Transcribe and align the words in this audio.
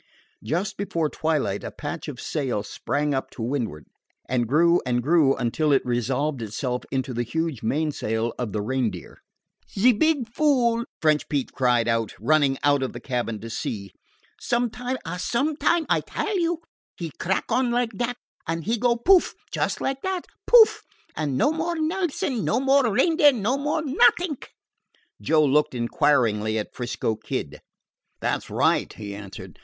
Just 0.43 0.77
before 0.77 1.11
twilight 1.11 1.63
a 1.63 1.69
patch 1.69 2.07
of 2.07 2.19
sail 2.19 2.63
sprang 2.63 3.13
up 3.13 3.29
to 3.29 3.43
windward, 3.43 3.85
and 4.27 4.47
grew 4.47 4.81
and 4.83 5.03
grew 5.03 5.35
until 5.35 5.71
it 5.71 5.85
resolved 5.85 6.41
itself 6.41 6.81
into 6.89 7.13
the 7.13 7.21
huge 7.21 7.61
mainsail 7.61 8.33
of 8.39 8.51
the 8.51 8.63
Reindeer. 8.63 9.19
"Ze 9.77 9.91
beeg 9.93 10.27
fool!" 10.27 10.85
French 10.99 11.29
Pete 11.29 11.51
cried, 11.53 11.87
running 12.19 12.57
out 12.63 12.81
of 12.81 12.93
the 12.93 12.99
cabin 12.99 13.39
to 13.41 13.49
see. 13.51 13.91
"Sometime 14.39 14.97
ah, 15.05 15.17
sometime, 15.17 15.85
I 15.87 15.99
tell 16.01 16.35
you 16.39 16.63
he 16.97 17.11
crack 17.19 17.51
on 17.51 17.69
like 17.69 17.91
dat, 17.91 18.15
an' 18.47 18.63
he 18.63 18.79
go, 18.79 18.95
pouf! 18.95 19.35
just 19.51 19.81
like 19.81 20.01
dat, 20.01 20.25
pouf! 20.47 20.81
an' 21.15 21.37
no 21.37 21.51
more 21.53 21.75
Nelson, 21.79 22.43
no 22.43 22.59
more 22.59 22.91
Reindeer, 22.91 23.33
no 23.33 23.55
more 23.55 23.83
nothing." 23.85 24.37
Joe 25.21 25.45
looked 25.45 25.75
inquiringly 25.75 26.57
at 26.57 26.73
'Frisco 26.73 27.17
Kid. 27.17 27.61
"That 28.19 28.41
's 28.41 28.49
right," 28.49 28.91
he 28.93 29.13
answered. 29.13 29.59